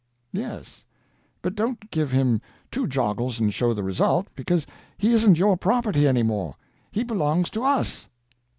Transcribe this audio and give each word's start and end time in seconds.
"Yes; 0.31 0.83
but 1.43 1.53
don't 1.53 1.91
give 1.91 2.09
him 2.09 2.41
two 2.71 2.87
joggles 2.87 3.39
and 3.39 3.53
show 3.53 3.71
the 3.71 3.83
result, 3.83 4.29
because 4.35 4.65
he 4.97 5.13
isn't 5.13 5.37
your 5.37 5.55
property 5.57 6.07
any 6.07 6.23
more. 6.23 6.55
He 6.89 7.03
belongs 7.03 7.51
to 7.51 7.61
us." 7.63 8.07